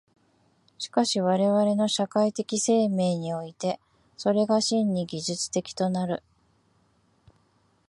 [0.79, 3.79] しかし我々の社会的生命において、
[4.17, 6.23] それが真に技術的となる。